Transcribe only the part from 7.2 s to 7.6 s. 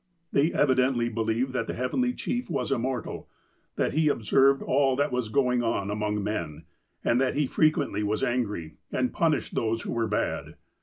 that he